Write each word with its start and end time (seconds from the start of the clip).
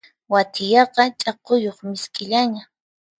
Wathiyaqa 0.33 1.03
ch'akuyuq 1.19 1.79
misk'illana. 1.89 2.61